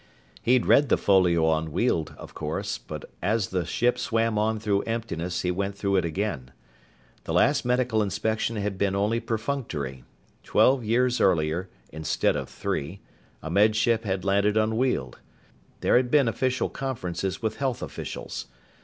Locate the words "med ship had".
13.51-14.25